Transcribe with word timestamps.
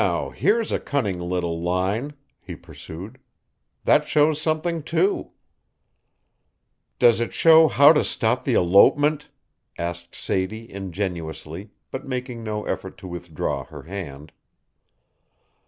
"Now 0.01 0.31
here's 0.31 0.71
a 0.71 0.79
cunning 0.79 1.19
little 1.19 1.61
line," 1.61 2.15
he 2.39 2.55
pursued. 2.55 3.19
"That 3.83 4.07
shows 4.07 4.41
something 4.41 4.81
too." 4.81 5.29
"Does 6.97 7.19
it 7.19 7.33
show 7.33 7.67
how 7.67 7.93
to 7.93 8.03
stop 8.03 8.43
the 8.43 8.55
elopement?" 8.55 9.29
asked 9.77 10.15
Sadie, 10.15 10.73
ingenuously, 10.73 11.69
but 11.91 12.07
making 12.07 12.43
no 12.43 12.65
effort 12.65 12.97
to 12.97 13.07
withdraw 13.07 13.63
her 13.65 13.83
hand. 13.83 14.31